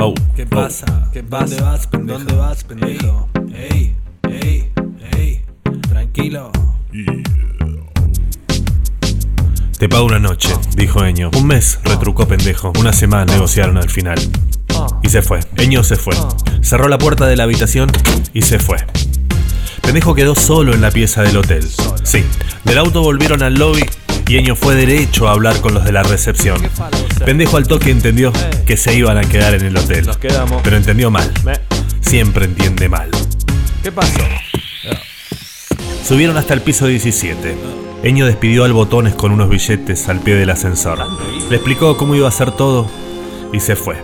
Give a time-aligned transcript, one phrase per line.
[0.00, 0.48] Oh, ¿Qué oh.
[0.48, 1.10] pasa?
[1.12, 1.56] ¿Qué pasa?
[1.56, 2.18] ¿Dónde vas, pendejo?
[2.18, 3.28] ¿Dónde vas, pendejo?
[3.52, 3.96] Ey,
[4.30, 4.72] ey,
[5.16, 5.44] ey,
[5.88, 6.52] tranquilo.
[9.76, 11.30] Te pago una noche, dijo Eño.
[11.36, 12.72] Un mes, retrucó pendejo.
[12.78, 14.18] Una semana negociaron al final.
[15.02, 15.40] Y se fue.
[15.56, 16.14] Eño se fue.
[16.62, 17.90] Cerró la puerta de la habitación
[18.32, 18.78] y se fue.
[19.82, 21.68] Pendejo quedó solo en la pieza del hotel.
[22.04, 22.24] Sí,
[22.64, 23.84] del auto volvieron al lobby
[24.28, 26.60] y Eño fue derecho a hablar con los de la recepción.
[27.24, 28.32] Pendejo al toque entendió
[28.66, 30.06] que se iban a quedar en el hotel.
[30.06, 30.62] Nos quedamos.
[30.62, 31.30] Pero entendió mal.
[32.00, 33.10] Siempre entiende mal.
[33.82, 34.22] ¿Qué pasó?
[36.04, 37.56] Subieron hasta el piso 17.
[38.02, 40.98] Eño despidió al Botones con unos billetes al pie del ascensor.
[41.50, 42.88] Le explicó cómo iba a hacer todo
[43.52, 43.96] y se fue.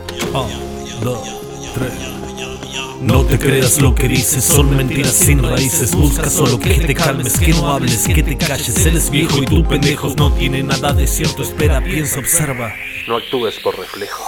[3.01, 5.95] No te creas lo que dices, son mentiras sin raíces.
[5.95, 8.87] Busca solo que te calmes, que no hables, que te calles.
[8.87, 11.43] Él es viejo y tú, pendejos, no tiene nada de cierto.
[11.43, 12.73] Espera, piensa, observa.
[13.07, 14.25] No actúes por reflejo.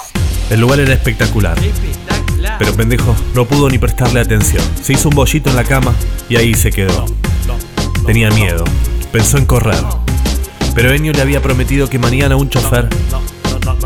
[0.50, 1.58] El lugar era espectacular,
[2.58, 4.62] pero pendejo no pudo ni prestarle atención.
[4.82, 5.94] Se hizo un bollito en la cama
[6.28, 7.06] y ahí se quedó.
[8.04, 8.64] Tenía miedo,
[9.10, 9.82] pensó en correr.
[10.74, 12.88] Pero Enio le había prometido que mañana un chofer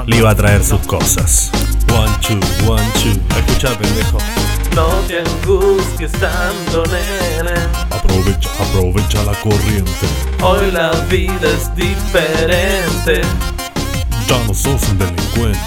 [0.07, 1.51] le iba a traer sus cosas.
[1.93, 3.21] One, two, one, two.
[3.37, 4.19] Escucha, pendejo.
[4.75, 7.59] No te angusties tanto, nene.
[7.91, 10.07] Aprovecha, aprovecha la corriente.
[10.43, 13.23] Hoy la vida es diferente.
[14.29, 15.59] Ya no sos un delincuente.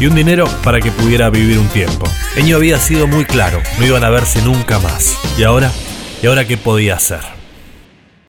[0.00, 2.06] Y un dinero para que pudiera vivir un tiempo.
[2.36, 5.16] Eño había sido muy claro, no iban a verse nunca más.
[5.38, 5.70] ¿Y ahora?
[6.22, 7.35] ¿Y ahora qué podía hacer?